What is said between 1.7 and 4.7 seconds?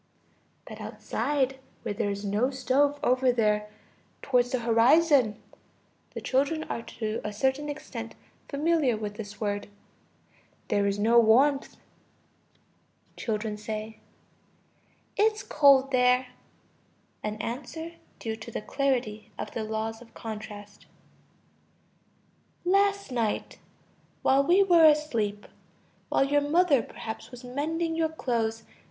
where there is no stove, over there, towards the